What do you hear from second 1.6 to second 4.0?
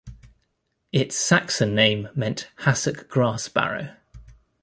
name meant hassock grass barrow.